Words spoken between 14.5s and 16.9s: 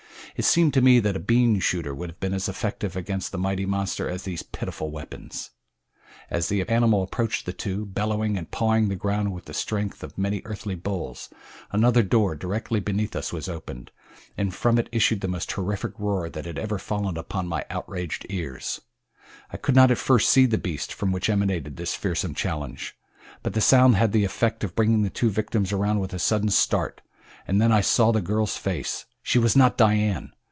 from it issued the most terrific roar that ever had